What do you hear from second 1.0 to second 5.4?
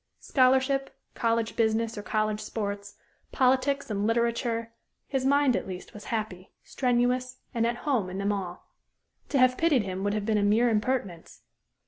college business or college sports, politics and literature his